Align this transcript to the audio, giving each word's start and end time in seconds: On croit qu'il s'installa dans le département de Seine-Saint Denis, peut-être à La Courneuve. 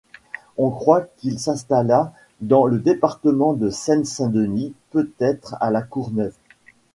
On 0.57 0.71
croit 0.71 1.03
qu'il 1.17 1.39
s'installa 1.39 2.11
dans 2.39 2.65
le 2.65 2.79
département 2.79 3.53
de 3.53 3.69
Seine-Saint 3.69 4.29
Denis, 4.29 4.73
peut-être 4.89 5.57
à 5.61 5.69
La 5.69 5.83
Courneuve. 5.83 6.33